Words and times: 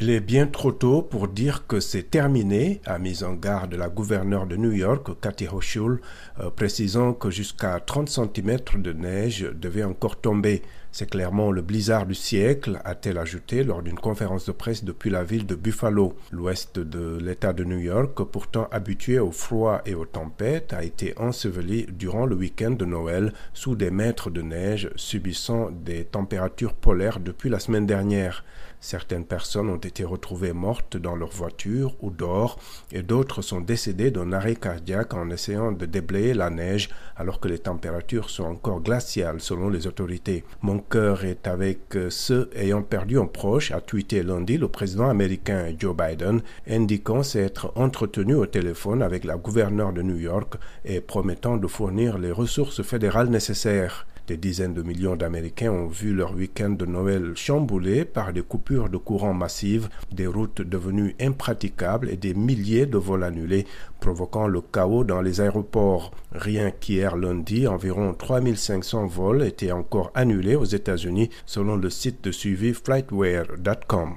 Il 0.00 0.10
est 0.10 0.20
bien 0.20 0.46
trop 0.46 0.70
tôt 0.70 1.02
pour 1.02 1.26
dire 1.26 1.66
que 1.66 1.80
c'est 1.80 2.08
terminé, 2.08 2.80
a 2.86 3.00
mis 3.00 3.24
en 3.24 3.32
garde 3.32 3.74
la 3.74 3.88
gouverneure 3.88 4.46
de 4.46 4.54
New 4.54 4.70
York, 4.70 5.08
Cathy 5.20 5.48
Hochul, 5.48 6.00
euh, 6.38 6.50
précisant 6.50 7.14
que 7.14 7.30
jusqu'à 7.30 7.80
30 7.80 8.08
cm 8.08 8.58
de 8.76 8.92
neige 8.92 9.50
devait 9.60 9.82
encore 9.82 10.20
tomber. 10.20 10.62
C'est 10.92 11.10
clairement 11.10 11.50
le 11.50 11.62
blizzard 11.62 12.06
du 12.06 12.14
siècle, 12.14 12.80
a-t-elle 12.84 13.18
ajouté 13.18 13.62
lors 13.62 13.82
d'une 13.82 13.98
conférence 13.98 14.46
de 14.46 14.52
presse 14.52 14.84
depuis 14.84 15.10
la 15.10 15.24
ville 15.24 15.46
de 15.46 15.56
Buffalo. 15.56 16.16
L'ouest 16.30 16.78
de 16.78 17.18
l'État 17.20 17.52
de 17.52 17.64
New 17.64 17.78
York, 17.78 18.22
pourtant 18.22 18.68
habitué 18.70 19.18
au 19.18 19.32
froid 19.32 19.82
et 19.84 19.94
aux 19.94 20.06
tempêtes, 20.06 20.72
a 20.72 20.84
été 20.84 21.14
enseveli 21.18 21.86
durant 21.90 22.24
le 22.24 22.36
week-end 22.36 22.70
de 22.70 22.84
Noël 22.84 23.32
sous 23.52 23.74
des 23.74 23.90
mètres 23.90 24.30
de 24.30 24.42
neige, 24.42 24.90
subissant 24.94 25.70
des 25.70 26.04
températures 26.04 26.74
polaires 26.74 27.20
depuis 27.20 27.50
la 27.50 27.58
semaine 27.58 27.86
dernière. 27.86 28.44
Certaines 28.80 29.24
personnes 29.24 29.70
ont 29.70 29.78
été 29.88 30.04
retrouvées 30.04 30.52
mortes 30.52 30.96
dans 30.96 31.16
leur 31.16 31.30
voiture 31.30 31.96
ou 32.00 32.10
dehors 32.10 32.58
et 32.92 33.02
d'autres 33.02 33.42
sont 33.42 33.60
décédées 33.60 34.10
d'un 34.10 34.32
arrêt 34.32 34.54
cardiaque 34.54 35.14
en 35.14 35.30
essayant 35.30 35.72
de 35.72 35.86
déblayer 35.86 36.34
la 36.34 36.50
neige 36.50 36.88
alors 37.16 37.40
que 37.40 37.48
les 37.48 37.58
températures 37.58 38.30
sont 38.30 38.44
encore 38.44 38.80
glaciales 38.80 39.40
selon 39.40 39.68
les 39.68 39.86
autorités. 39.86 40.44
Mon 40.62 40.78
cœur 40.78 41.24
est 41.24 41.46
avec 41.46 41.98
ceux 42.10 42.50
ayant 42.54 42.82
perdu 42.82 43.18
un 43.18 43.26
proche, 43.26 43.72
a 43.72 43.80
tweeté 43.80 44.22
lundi 44.22 44.58
le 44.58 44.68
président 44.68 45.08
américain 45.08 45.74
Joe 45.78 45.96
Biden, 45.96 46.42
indiquant 46.68 47.22
s'être 47.22 47.72
entretenu 47.74 48.34
au 48.34 48.46
téléphone 48.46 49.02
avec 49.02 49.24
la 49.24 49.36
gouverneure 49.36 49.92
de 49.92 50.02
New 50.02 50.18
York 50.18 50.54
et 50.84 51.00
promettant 51.00 51.56
de 51.56 51.66
fournir 51.66 52.18
les 52.18 52.32
ressources 52.32 52.82
fédérales 52.82 53.28
nécessaires. 53.28 54.06
Des 54.28 54.36
dizaines 54.36 54.74
de 54.74 54.82
millions 54.82 55.16
d'Américains 55.16 55.72
ont 55.72 55.86
vu 55.86 56.12
leur 56.12 56.34
week-end 56.34 56.68
de 56.68 56.84
Noël 56.84 57.32
chamboulé 57.34 58.04
par 58.04 58.34
des 58.34 58.42
coupures 58.42 58.90
de 58.90 58.98
courant 58.98 59.32
massives, 59.32 59.88
des 60.12 60.26
routes 60.26 60.60
devenues 60.60 61.16
impraticables 61.18 62.10
et 62.10 62.18
des 62.18 62.34
milliers 62.34 62.84
de 62.84 62.98
vols 62.98 63.24
annulés, 63.24 63.64
provoquant 64.00 64.46
le 64.46 64.60
chaos 64.60 65.02
dans 65.02 65.22
les 65.22 65.40
aéroports. 65.40 66.10
Rien 66.32 66.70
qu'hier 66.70 67.16
lundi, 67.16 67.66
environ 67.66 68.12
3500 68.12 69.06
vols 69.06 69.44
étaient 69.44 69.72
encore 69.72 70.10
annulés 70.14 70.56
aux 70.56 70.64
États-Unis 70.66 71.30
selon 71.46 71.76
le 71.76 71.88
site 71.88 72.22
de 72.22 72.30
suivi 72.30 72.74
flightware.com. 72.74 74.16